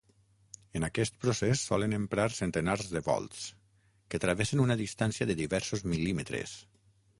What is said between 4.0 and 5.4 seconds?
que travessen una distància de